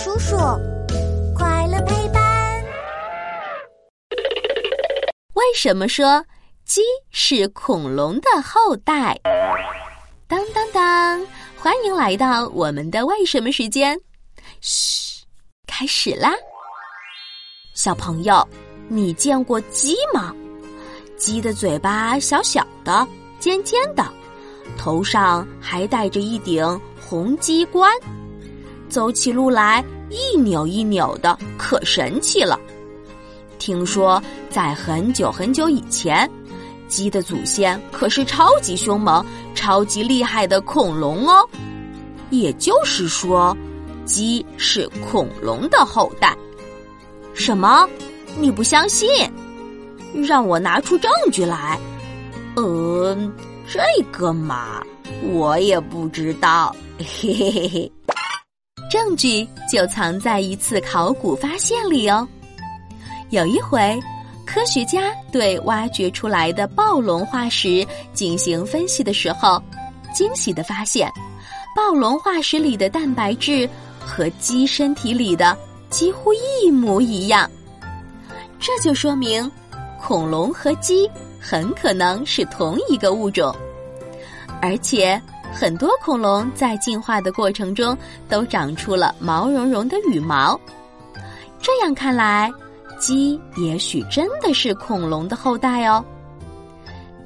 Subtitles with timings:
[0.00, 0.36] 叔叔，
[1.34, 2.64] 快乐陪伴。
[5.34, 6.24] 为什么说
[6.64, 9.18] 鸡是恐龙的后代？
[10.28, 11.26] 当当当！
[11.58, 13.98] 欢迎来到我们的为什么时间。
[14.60, 15.24] 嘘，
[15.66, 16.30] 开始啦！
[17.74, 18.48] 小朋友，
[18.86, 20.32] 你见过鸡吗？
[21.16, 23.04] 鸡的嘴巴小小的、
[23.40, 24.06] 尖尖的，
[24.78, 27.92] 头上还戴着一顶红鸡冠。
[28.88, 32.58] 走起路来一扭一扭的，可神气了。
[33.58, 36.30] 听说在很久很久以前，
[36.88, 39.24] 鸡的祖先可是超级凶猛、
[39.54, 41.46] 超级厉害的恐龙哦。
[42.30, 43.56] 也就是说，
[44.04, 46.36] 鸡是恐龙的后代。
[47.34, 47.88] 什么？
[48.38, 49.08] 你不相信？
[50.14, 51.78] 让我拿出证据来。
[52.54, 53.16] 呃，
[53.68, 53.80] 这
[54.10, 54.82] 个嘛，
[55.30, 56.74] 我也不知道。
[56.98, 57.92] 嘿嘿嘿嘿。
[58.88, 62.26] 证据就藏在一次考古发现里哦。
[63.30, 64.00] 有一回，
[64.46, 69.62] 科学家对挖掘出来的暴龙化石进行分析的时候，
[70.14, 71.12] 惊喜的发现，
[71.76, 73.68] 暴龙化石里的蛋白质
[74.00, 75.56] 和鸡身体里的
[75.90, 77.50] 几乎一模一样。
[78.58, 79.50] 这就说明，
[80.00, 83.54] 恐龙和鸡很可能是同一个物种，
[84.62, 85.20] 而且。
[85.52, 87.96] 很多恐龙在进化的过程中
[88.28, 90.58] 都长出了毛茸茸的羽毛，
[91.60, 92.52] 这样看来，
[92.98, 96.04] 鸡也许真的是恐龙的后代哦。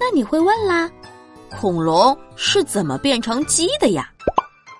[0.00, 0.90] 那你会问啦，
[1.50, 4.10] 恐龙是怎么变成鸡的呀？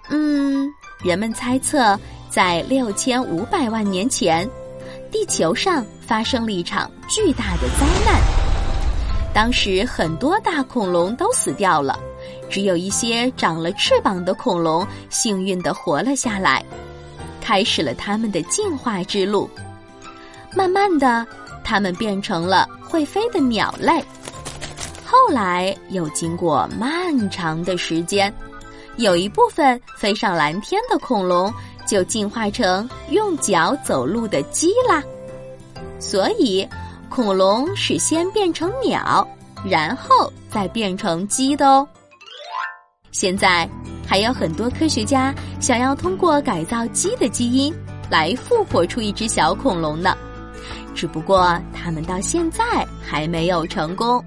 [0.09, 0.69] 嗯，
[1.03, 1.99] 人们猜测，
[2.31, 4.49] 在六千五百万年前，
[5.11, 8.21] 地球上发生了一场巨大的灾难，
[9.35, 11.99] 当时很多大恐龙都死掉了。
[12.53, 16.63] 只有一些长了翅膀的恐龙幸运的活了下来，
[17.41, 19.49] 开始了他们的进化之路。
[20.55, 21.27] 慢慢的，
[21.65, 24.05] 它们变成了会飞的鸟类。
[25.03, 28.31] 后来又经过漫长的时间，
[28.97, 31.51] 有一部分飞上蓝天的恐龙
[31.87, 35.03] 就进化成用脚走路的鸡啦。
[35.99, 36.69] 所以，
[37.09, 39.27] 恐龙是先变成鸟，
[39.65, 41.89] 然后再变成鸡的哦。
[43.13, 43.69] 现在
[44.07, 47.73] 还有很多科学家想要通过改造鸡的基因
[48.11, 50.17] 来复活出一只小恐龙呢，
[50.95, 52.65] 只不过他们到现在
[53.03, 54.23] 还没有成功。